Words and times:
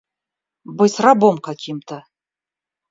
Быть 0.77 0.99
рабом 1.05 1.37
каким-то! 1.39 2.03